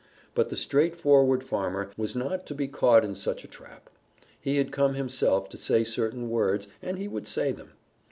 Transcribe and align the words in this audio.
But 0.33 0.49
the 0.49 0.57
straightforward 0.57 1.43
farmer 1.43 1.91
was 1.95 2.15
not 2.15 2.47
to 2.47 2.55
be 2.55 2.67
caught 2.67 3.05
in 3.05 3.13
such 3.13 3.43
a 3.43 3.47
trap. 3.47 3.87
He 4.41 4.57
had 4.57 4.71
come 4.71 4.95
himself 4.95 5.47
to 5.49 5.57
say 5.57 5.83
certain 5.83 6.27
words 6.31 6.67
and 6.81 6.97
he 6.97 7.07
would 7.07 7.27
say 7.27 7.51
them. 7.51 7.73